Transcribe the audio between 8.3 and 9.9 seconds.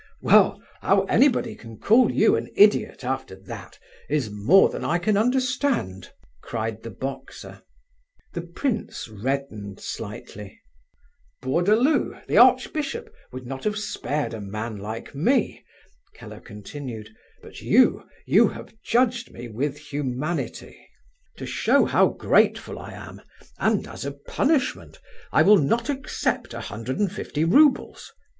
The prince reddened